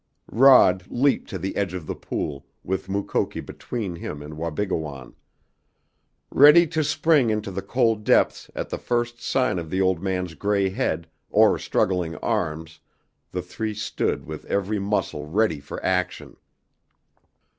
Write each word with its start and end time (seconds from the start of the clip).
Rod 0.31 0.85
leaped 0.89 1.29
to 1.29 1.37
the 1.37 1.55
edge 1.55 1.75
of 1.75 1.85
the 1.85 1.93
pool, 1.93 2.47
with 2.63 2.89
Mukoki 2.89 3.39
between 3.39 3.97
him 3.97 4.23
and 4.23 4.35
Wabigoon. 4.35 5.13
Ready 6.31 6.65
to 6.65 6.83
spring 6.83 7.29
into 7.29 7.51
the 7.51 7.61
cold 7.61 8.03
depths 8.03 8.49
at 8.55 8.69
the 8.71 8.79
first 8.79 9.21
sign 9.21 9.59
of 9.59 9.69
the 9.69 9.79
old 9.79 10.01
man's 10.01 10.33
gray 10.33 10.69
head 10.69 11.07
or 11.29 11.59
struggling 11.59 12.15
arms 12.15 12.79
the 13.31 13.43
three 13.43 13.75
stood 13.75 14.25
with 14.25 14.43
every 14.45 14.79
muscle 14.79 15.27
ready 15.27 15.59
for 15.59 15.79
action. 15.85 16.35